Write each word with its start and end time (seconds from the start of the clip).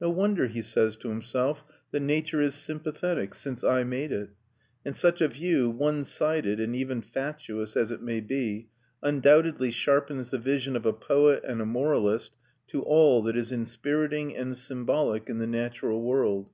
No 0.00 0.10
wonder, 0.10 0.46
he 0.46 0.62
says 0.62 0.94
to 0.98 1.08
himself, 1.08 1.64
that 1.90 1.98
nature 1.98 2.40
is 2.40 2.54
sympathetic, 2.54 3.34
since 3.34 3.64
I 3.64 3.82
made 3.82 4.12
it. 4.12 4.28
And 4.84 4.94
such 4.94 5.20
a 5.20 5.26
view, 5.26 5.68
one 5.70 6.04
sided 6.04 6.60
and 6.60 6.76
even 6.76 7.02
fatuous 7.02 7.76
as 7.76 7.90
it 7.90 8.00
may 8.00 8.20
be, 8.20 8.68
undoubtedly 9.02 9.72
sharpens 9.72 10.30
the 10.30 10.38
vision 10.38 10.76
of 10.76 10.86
a 10.86 10.92
poet 10.92 11.42
and 11.42 11.60
a 11.60 11.66
moralist 11.66 12.36
to 12.68 12.82
all 12.84 13.22
that 13.24 13.36
is 13.36 13.50
inspiriting 13.50 14.36
and 14.36 14.56
symbolic 14.56 15.28
in 15.28 15.38
the 15.38 15.48
natural 15.48 16.00
world. 16.00 16.48